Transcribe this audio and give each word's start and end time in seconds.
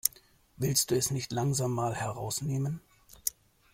Willst 0.57 0.89
du 0.89 0.95
es 0.95 1.11
nicht 1.11 1.31
langsam 1.31 1.75
mal 1.75 1.93
herausnehmen? 1.95 2.81